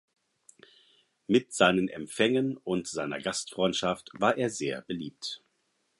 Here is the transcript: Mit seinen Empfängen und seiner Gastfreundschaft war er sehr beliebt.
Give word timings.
Mit 1.27 1.53
seinen 1.53 1.87
Empfängen 1.87 2.57
und 2.57 2.87
seiner 2.87 3.21
Gastfreundschaft 3.21 4.09
war 4.15 4.35
er 4.35 4.49
sehr 4.49 4.81
beliebt. 4.81 5.43